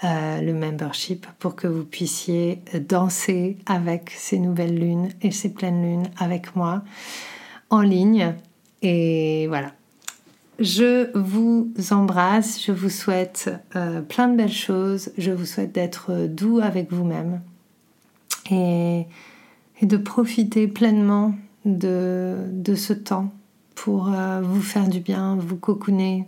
le 0.03 0.51
membership 0.53 1.27
pour 1.39 1.55
que 1.55 1.67
vous 1.67 1.83
puissiez 1.83 2.61
danser 2.87 3.57
avec 3.65 4.11
ces 4.11 4.39
nouvelles 4.39 4.77
lunes 4.77 5.09
et 5.21 5.31
ces 5.31 5.53
pleines 5.53 5.81
lunes 5.81 6.09
avec 6.17 6.55
moi 6.55 6.83
en 7.69 7.81
ligne. 7.81 8.33
Et 8.81 9.47
voilà, 9.47 9.73
je 10.59 11.17
vous 11.17 11.71
embrasse, 11.91 12.63
je 12.65 12.73
vous 12.73 12.89
souhaite 12.89 13.49
euh, 13.77 14.01
plein 14.01 14.27
de 14.27 14.35
belles 14.35 14.51
choses, 14.51 15.11
je 15.17 15.31
vous 15.31 15.45
souhaite 15.45 15.71
d'être 15.71 16.27
doux 16.27 16.59
avec 16.59 16.91
vous-même 16.91 17.41
et, 18.51 19.05
de 19.81 19.95
profiter 19.95 20.67
pleinement 20.67 21.33
de, 21.63 22.35
ce 22.75 22.91
temps 22.91 23.31
pour 23.75 24.11
euh, 24.13 24.41
vous 24.41 24.61
faire 24.61 24.89
du 24.89 24.99
bien, 24.99 25.37
vous 25.39 25.55
cocooner 25.55 26.25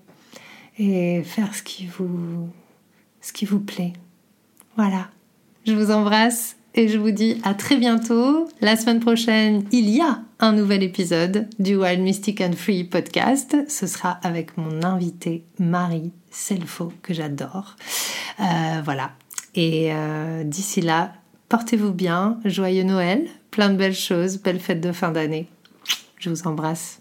et 0.80 1.24
faire 1.24 1.54
ce 1.54 1.62
qui 1.62 1.88
vous, 1.88 2.48
ce 3.22 3.34
qui 3.34 3.46
vous 3.46 3.60
plaît. 3.60 3.94
Voilà, 4.76 5.10
je 5.66 5.74
vous 5.74 5.92
embrasse 5.92 6.56
et 6.74 6.88
je 6.88 6.98
vous 6.98 7.12
dis 7.12 7.40
à 7.44 7.54
très 7.54 7.78
bientôt. 7.78 8.48
La 8.62 8.76
semaine 8.76 9.00
prochaine, 9.00 9.66
il 9.72 9.90
y 9.90 10.02
a 10.02 10.22
un 10.40 10.54
nouvel 10.54 10.84
épisode 10.84 11.48
du 11.60 11.76
Wild 11.76 12.02
Mystic 12.02 12.42
and 12.42 12.54
Free 12.54 12.84
podcast. 12.84 13.56
Ce 13.68 13.88
sera 13.88 14.12
avec 14.24 14.58
mon 14.58 14.84
invité 14.84 15.44
Marie 15.60 16.12
Selfo 16.32 16.92
que 17.04 17.14
j'adore. 17.14 17.76
Euh, 18.40 18.82
voilà. 18.84 19.12
Et 19.56 19.90
euh, 19.92 20.44
d'ici 20.44 20.82
là, 20.82 21.14
portez-vous 21.50 21.92
bien, 21.92 22.40
joyeux 22.46 22.84
Noël, 22.84 23.28
plein 23.52 23.70
de 23.70 23.76
belles 23.76 23.94
choses, 23.94 24.42
belles 24.42 24.60
fêtes 24.62 24.82
de 24.82 24.94
fin 24.94 25.12
d'année. 25.12 25.48
Je 26.18 26.30
vous 26.30 26.48
embrasse. 26.48 27.01